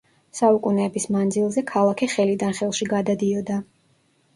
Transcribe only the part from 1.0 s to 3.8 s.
მანძილზე ქალაქი ხელიდან ხელში გადადიოდა.